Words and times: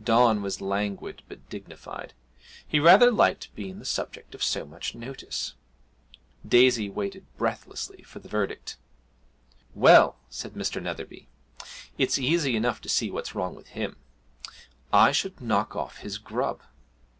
Don 0.00 0.40
was 0.40 0.60
languid, 0.60 1.24
but 1.28 1.48
dignified 1.50 2.14
he 2.64 2.78
rather 2.78 3.10
liked 3.10 3.52
being 3.56 3.80
the 3.80 3.84
subject 3.84 4.36
of 4.36 4.42
so 4.44 4.64
much 4.64 4.94
notice. 4.94 5.54
Daisy 6.46 6.88
waited 6.88 7.26
breathlessly 7.36 8.04
for 8.04 8.20
the 8.20 8.28
verdict. 8.28 8.76
'Well,' 9.74 10.16
said 10.28 10.52
Mr. 10.52 10.80
Netherby, 10.80 11.26
'it's 11.98 12.18
easy 12.20 12.54
enough 12.54 12.80
to 12.82 12.88
see 12.88 13.10
what's 13.10 13.34
wrong 13.34 13.56
with 13.56 13.70
him. 13.70 13.96
I 14.92 15.10
should 15.10 15.40
knock 15.40 15.74
off 15.74 15.96
his 15.96 16.18
grub.' 16.18 16.62